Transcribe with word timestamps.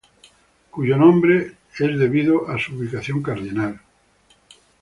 Cuyo 0.71 0.97
nombres 0.97 1.53
son 1.77 1.95
debido 1.99 2.49
a 2.49 2.57
su 2.57 2.75
ubicación 2.75 3.21
cardinal. 3.21 3.79